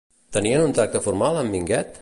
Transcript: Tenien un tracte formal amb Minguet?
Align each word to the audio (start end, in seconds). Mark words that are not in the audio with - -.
Tenien 0.37 0.63
un 0.69 0.73
tracte 0.79 1.03
formal 1.09 1.41
amb 1.43 1.57
Minguet? 1.57 1.89